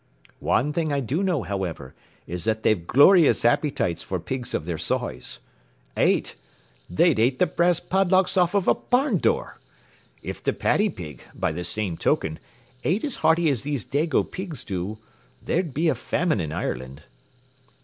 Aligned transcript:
Wan 0.39 0.73
thing 0.73 0.91
I 0.91 0.99
do 0.99 1.21
know, 1.21 1.43
howiver, 1.43 1.93
which 2.25 2.47
is 2.47 2.49
they've 2.63 2.87
glorious 2.87 3.43
appytites 3.45 4.01
for 4.01 4.19
pigs 4.19 4.55
of 4.55 4.65
their 4.65 4.77
soize. 4.79 5.37
Ate? 5.95 6.35
They'd 6.89 7.19
ate 7.19 7.37
the 7.37 7.45
brass 7.45 7.79
padlocks 7.79 8.35
off 8.35 8.55
of 8.55 8.67
a 8.67 8.73
barn 8.73 9.19
door 9.19 9.59
I 9.63 9.63
If 10.23 10.41
the 10.41 10.53
paddy 10.53 10.89
pig, 10.89 11.21
by 11.35 11.51
the 11.51 11.63
same 11.63 11.97
token, 11.97 12.39
ate 12.83 13.03
as 13.03 13.17
hearty 13.17 13.47
as 13.51 13.61
these 13.61 13.85
dago 13.85 14.23
pigs 14.23 14.63
do, 14.63 14.97
there'd 15.39 15.71
be 15.71 15.87
a 15.87 15.93
famine 15.93 16.41
in 16.41 16.51
Ireland. 16.51 17.03